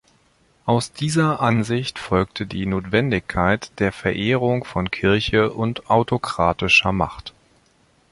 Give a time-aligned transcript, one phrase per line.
[0.65, 7.33] Aus dieser Ansicht folgt die Notwendigkeit der Verehrung von Kirche und autokratischer Macht.